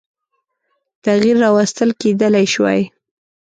تغییر 1.05 1.37
راوستل 1.43 1.89
کېدلای 2.01 2.45
شوای. 2.53 2.81